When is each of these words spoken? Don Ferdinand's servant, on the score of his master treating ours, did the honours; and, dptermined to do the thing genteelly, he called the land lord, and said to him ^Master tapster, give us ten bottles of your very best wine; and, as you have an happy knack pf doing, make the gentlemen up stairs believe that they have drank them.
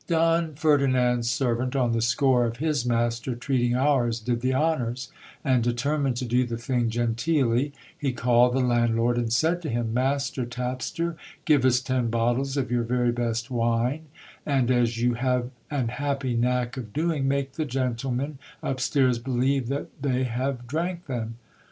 Don 0.07 0.55
Ferdinand's 0.55 1.29
servant, 1.29 1.75
on 1.75 1.91
the 1.91 2.01
score 2.01 2.45
of 2.47 2.57
his 2.57 2.87
master 2.87 3.35
treating 3.35 3.75
ours, 3.75 4.19
did 4.19 4.41
the 4.41 4.51
honours; 4.55 5.11
and, 5.45 5.63
dptermined 5.63 6.15
to 6.15 6.25
do 6.25 6.43
the 6.43 6.57
thing 6.57 6.89
genteelly, 6.89 7.71
he 7.95 8.11
called 8.11 8.55
the 8.55 8.61
land 8.61 8.95
lord, 8.95 9.17
and 9.19 9.31
said 9.31 9.61
to 9.61 9.69
him 9.69 9.93
^Master 9.93 10.43
tapster, 10.49 11.17
give 11.45 11.63
us 11.63 11.79
ten 11.81 12.09
bottles 12.09 12.57
of 12.57 12.71
your 12.71 12.81
very 12.83 13.11
best 13.11 13.51
wine; 13.51 14.05
and, 14.43 14.71
as 14.71 14.97
you 14.99 15.13
have 15.13 15.51
an 15.69 15.89
happy 15.89 16.35
knack 16.35 16.71
pf 16.73 16.91
doing, 16.93 17.27
make 17.27 17.51
the 17.53 17.65
gentlemen 17.65 18.39
up 18.63 18.79
stairs 18.79 19.19
believe 19.19 19.67
that 19.67 19.89
they 20.01 20.23
have 20.23 20.65
drank 20.65 21.05
them. 21.05 21.35